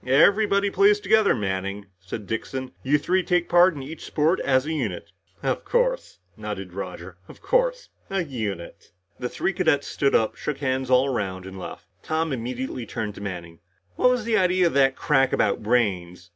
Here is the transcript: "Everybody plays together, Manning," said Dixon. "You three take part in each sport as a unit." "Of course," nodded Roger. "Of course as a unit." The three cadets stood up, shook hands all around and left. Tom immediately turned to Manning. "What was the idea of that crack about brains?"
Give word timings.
"Everybody 0.03 0.71
plays 0.71 0.99
together, 0.99 1.35
Manning," 1.35 1.85
said 1.99 2.25
Dixon. 2.25 2.71
"You 2.81 2.97
three 2.97 3.21
take 3.21 3.47
part 3.47 3.75
in 3.75 3.83
each 3.83 4.03
sport 4.03 4.39
as 4.39 4.65
a 4.65 4.73
unit." 4.73 5.11
"Of 5.43 5.63
course," 5.63 6.17
nodded 6.35 6.73
Roger. 6.73 7.17
"Of 7.27 7.43
course 7.43 7.89
as 8.09 8.25
a 8.25 8.27
unit." 8.27 8.93
The 9.19 9.29
three 9.29 9.53
cadets 9.53 9.85
stood 9.85 10.15
up, 10.15 10.35
shook 10.35 10.57
hands 10.57 10.89
all 10.89 11.05
around 11.07 11.45
and 11.45 11.59
left. 11.59 11.85
Tom 12.01 12.33
immediately 12.33 12.87
turned 12.87 13.13
to 13.13 13.21
Manning. 13.21 13.59
"What 13.95 14.09
was 14.09 14.25
the 14.25 14.37
idea 14.37 14.65
of 14.65 14.73
that 14.73 14.95
crack 14.95 15.31
about 15.33 15.61
brains?" 15.61 16.29